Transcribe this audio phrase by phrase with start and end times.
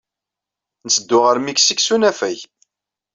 [0.85, 2.37] Nettedu ɣer Miksik s usafag.